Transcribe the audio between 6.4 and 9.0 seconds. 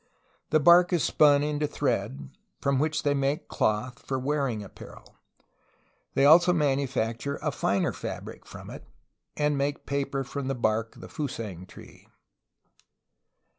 manufacture a finer fabric from it...